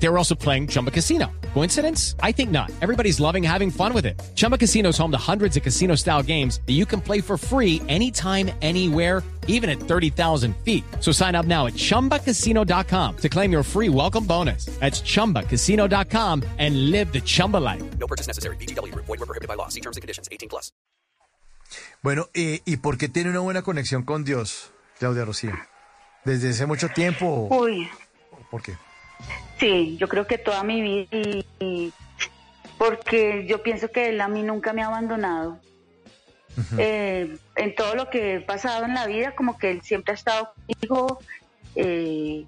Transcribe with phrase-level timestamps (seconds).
[0.00, 1.26] They were also playing Chumba Casino.
[1.54, 2.14] Coincidence?
[2.22, 2.70] I think not.
[2.80, 4.20] Everybody's loving having fun with it.
[4.36, 7.36] Chumba Casino is home to hundreds of casino style games that you can play for
[7.36, 10.84] free anytime, anywhere, even at 30,000 feet.
[11.00, 14.66] So sign up now at chumbacasino.com to claim your free welcome bonus.
[14.78, 17.82] That's chumbacasino.com and live the Chumba life.
[17.98, 18.56] No purchase necessary.
[18.56, 18.94] BGW.
[18.94, 19.68] Void were prohibited by law.
[19.68, 20.28] See terms and conditions.
[20.30, 20.70] 18 plus.
[22.02, 24.70] Bueno, eh, ¿y por qué tiene una buena conexión con Dios,
[25.00, 25.52] Claudia Rocío?
[26.24, 27.48] ¿Desde hace mucho tiempo?
[27.50, 27.88] Uy,
[28.50, 28.76] ¿Por qué?
[29.58, 31.92] Sí, yo creo que toda mi vida y, y-
[32.78, 35.58] porque yo pienso que él a mí nunca me ha abandonado.
[36.76, 40.14] Eh, en todo lo que he pasado en la vida, como que él siempre ha
[40.14, 41.18] estado conmigo,
[41.74, 42.44] eh,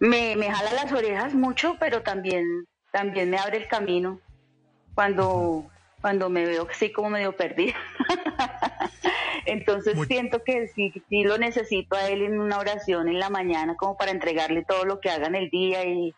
[0.00, 4.18] me, me jala las orejas mucho, pero también, también me abre el camino
[4.94, 5.66] cuando,
[6.00, 7.74] cuando me veo así como medio perdida.
[9.46, 13.30] Entonces Muy- siento que sí, sí lo necesito a él en una oración en la
[13.30, 16.14] mañana como para entregarle todo lo que haga en el día y,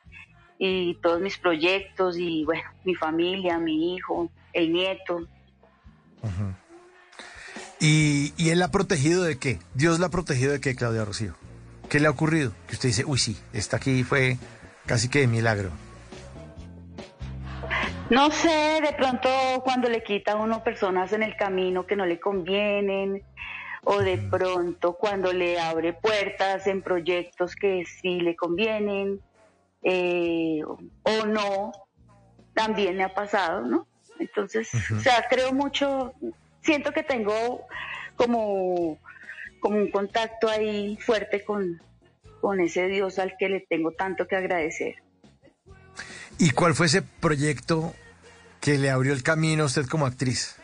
[0.59, 5.27] y todos mis proyectos y bueno, mi familia, mi hijo, el nieto.
[7.81, 9.59] ¿Y, ¿Y él la ha protegido de qué?
[9.75, 11.35] ¿Dios la ha protegido de qué, Claudia Rocío?
[11.91, 12.53] ¿Qué le ha ocurrido?
[12.67, 14.39] Que usted dice, uy, sí, esta aquí fue
[14.87, 15.71] casi que de milagro.
[18.11, 19.29] No sé, de pronto
[19.65, 23.25] cuando le quita a uno personas en el camino que no le convienen,
[23.85, 29.21] o de pronto cuando le abre puertas en proyectos que sí le convienen,
[29.83, 31.73] eh, o no,
[32.55, 33.87] también me ha pasado, ¿no?
[34.19, 36.13] Entonces, o sea, creo mucho,
[36.61, 37.67] siento que tengo
[38.17, 38.99] como,
[39.61, 41.81] como un contacto ahí fuerte con,
[42.41, 44.97] con ese Dios al que le tengo tanto que agradecer.
[46.39, 47.95] ¿Y cuál fue ese proyecto
[48.61, 50.59] que le abrió el camino a usted como actriz?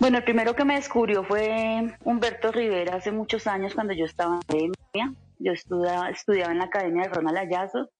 [0.00, 4.40] Bueno, el primero que me descubrió fue Humberto Rivera hace muchos años cuando yo estaba
[4.48, 5.14] en academia.
[5.38, 7.90] Yo estudiaba, estudiaba en la Academia de Ronald Ayazo.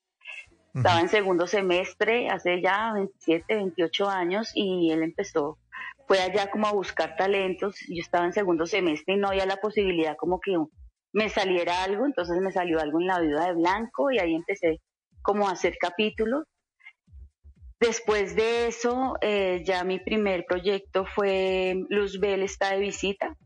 [0.75, 5.59] Estaba en segundo semestre, hace ya 27, 28 años, y él empezó,
[6.07, 7.77] fue allá como a buscar talentos.
[7.89, 10.57] Yo estaba en segundo semestre y no había la posibilidad como que
[11.13, 14.81] me saliera algo, entonces me salió algo en La Viuda de Blanco y ahí empecé
[15.23, 16.45] como hacer capítulos.
[17.81, 23.37] Después de eso, eh, ya mi primer proyecto fue Luzbel está de visita,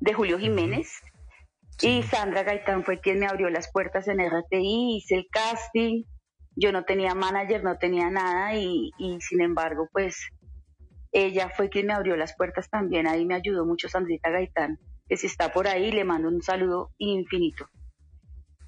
[0.00, 0.92] de Julio Jiménez.
[1.82, 6.04] Y Sandra Gaitán fue quien me abrió las puertas en RTI, hice el casting.
[6.56, 10.28] Yo no tenía manager, no tenía nada y, y sin embargo, pues
[11.12, 13.06] ella fue quien me abrió las puertas también.
[13.06, 14.78] Ahí me ayudó mucho Sandrita Gaitán,
[15.08, 17.68] que si está por ahí le mando un saludo infinito.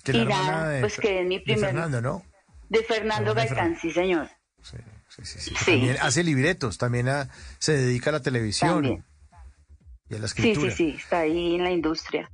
[0.03, 2.25] Que Y nada, de, pues quedé en mi de primer- Fernando, ¿no?
[2.69, 4.29] De Fernando Hermana de Gaitán, sí señor.
[4.63, 4.77] Sí,
[5.09, 5.39] sí, sí.
[5.41, 5.55] sí.
[5.59, 5.65] Sí.
[5.65, 7.29] También hace libretos, también a-
[7.59, 9.05] se dedica a la televisión También.
[10.09, 10.71] y a la Sí, escritura.
[10.71, 12.31] sí, sí, está ahí en la industria.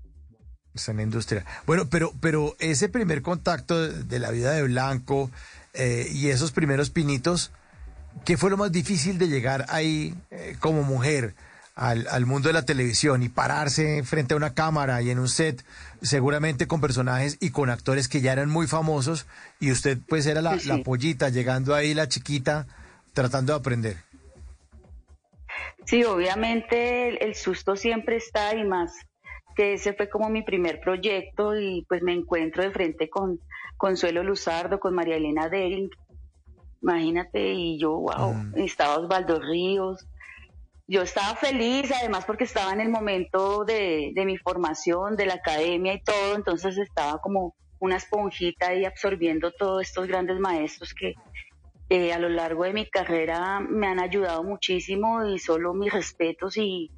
[0.74, 1.44] Está en la industria.
[1.66, 5.30] Bueno, pero, pero ese primer contacto de, de la vida de Blanco
[5.72, 7.50] eh, y esos primeros pinitos,
[8.24, 11.34] ¿qué fue lo más difícil de llegar ahí eh, como mujer
[11.76, 15.28] al, al mundo de la televisión y pararse frente a una cámara y en un
[15.28, 15.62] set,
[16.02, 19.26] seguramente con personajes y con actores que ya eran muy famosos
[19.60, 22.66] y usted pues era la, Sí, la pollita, llegando ahí la chiquita,
[23.12, 23.96] tratando de aprender?
[25.84, 28.92] Sí, obviamente el, el susto siempre está y más
[29.54, 33.38] que ese fue como mi primer proyecto y pues me encuentro de frente con
[33.76, 35.90] Consuelo Luzardo, con María Elena Dering,
[36.82, 38.58] imagínate, y yo, wow, Mm.
[38.58, 40.06] estaba Osvaldo Ríos.
[40.88, 45.34] Yo estaba feliz, además porque estaba en el momento de, de mi formación, de la
[45.34, 51.14] academia y todo, entonces estaba como una esponjita ahí absorbiendo todos estos grandes maestros que,
[51.88, 56.56] eh, a lo largo de mi carrera me han ayudado muchísimo y solo mis respetos
[56.56, 56.90] y,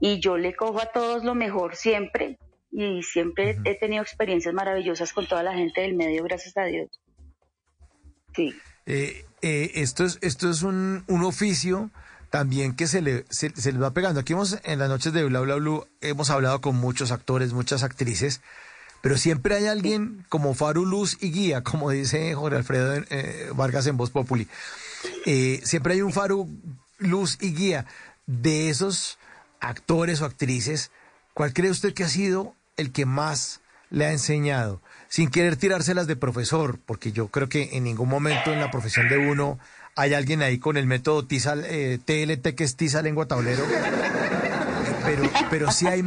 [0.00, 2.38] y yo le cojo a todos lo mejor siempre
[2.70, 6.88] y siempre he tenido experiencias maravillosas con toda la gente del medio, gracias a Dios.
[8.34, 8.54] Sí,
[8.86, 11.90] Eh, eh, esto es, esto es un, un oficio
[12.32, 14.18] también que se le, se, se le va pegando.
[14.18, 17.82] Aquí hemos, en las noches de Bla Bla Blue, hemos hablado con muchos actores, muchas
[17.82, 18.40] actrices,
[19.02, 23.86] pero siempre hay alguien como faro, luz y guía, como dice Jorge Alfredo eh, Vargas
[23.86, 24.48] en Voz Populi.
[25.26, 26.48] Eh, siempre hay un faro,
[26.96, 27.84] luz y guía
[28.26, 29.18] de esos
[29.60, 30.90] actores o actrices.
[31.34, 34.80] ¿Cuál cree usted que ha sido el que más le ha enseñado?
[35.10, 39.10] Sin querer tirárselas de profesor, porque yo creo que en ningún momento en la profesión
[39.10, 39.58] de uno
[39.96, 43.64] hay alguien ahí con el método eh, TLT, que es TISA lengua tablero.
[45.04, 46.02] Pero, pero sí, hay,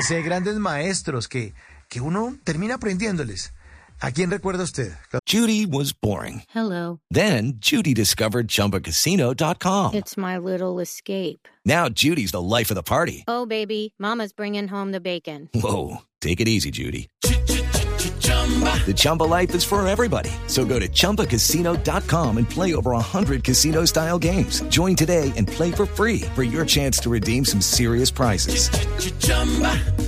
[0.00, 1.54] sí hay grandes maestros que,
[1.88, 3.52] que uno termina aprendiéndoles.
[4.00, 4.92] ¿A quién recuerda usted?
[5.28, 6.42] Judy was boring.
[6.52, 6.98] Hello.
[7.08, 9.94] Then Judy discovered ChumbaCasino.com.
[9.94, 11.46] It's my little escape.
[11.64, 13.22] Now Judy's the life of the party.
[13.28, 15.48] Oh, baby, Mama's bringing home the bacon.
[15.54, 17.08] Whoa, take it easy, Judy.
[18.86, 20.30] The Chumba life is for everybody.
[20.48, 24.60] So go to ChumbaCasino.com and play over 100 casino style games.
[24.62, 28.68] Join today and play for free for your chance to redeem some serious prizes.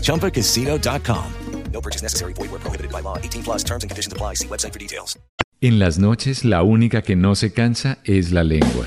[0.03, 1.33] ChumbaCasino.com.
[1.73, 2.33] No purchase necessary.
[2.35, 3.19] Void where prohibited by law.
[3.19, 4.35] 18 plus terms and conditions apply.
[4.35, 5.19] See website for details.
[5.61, 8.87] En las noches la única que no se cansa es la lengua.